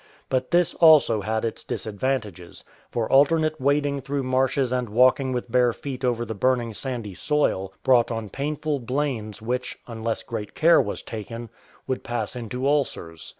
But 0.29 0.49
this 0.49 0.73
also 0.73 1.21
had 1.21 1.45
its 1.45 1.63
disadvantages, 1.63 2.63
for 2.89 3.07
alternate 3.11 3.61
wading 3.61 4.01
through 4.01 4.23
marshes 4.23 4.71
and 4.71 4.89
walking 4.89 5.31
with 5.31 5.51
bare 5.51 5.73
feet 5.73 6.03
over 6.03 6.25
the 6.25 6.33
burning 6.33 6.73
sandy 6.73 7.13
soil 7.13 7.71
brought 7.83 8.09
on 8.09 8.29
painful 8.29 8.79
blains 8.79 9.43
which, 9.43 9.77
unless 9.85 10.23
great 10.23 10.55
care 10.55 10.81
was 10.81 11.03
taken, 11.03 11.51
would 11.85 12.03
pass 12.03 12.35
into 12.35 12.65
ulcers. 12.67 13.29